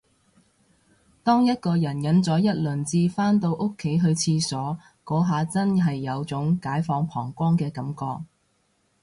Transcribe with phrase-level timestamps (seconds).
[1.21, 8.25] 當一個人忍咗一輪至返到屋企去廁所，嗰下真係有種解放膀胱嘅感覺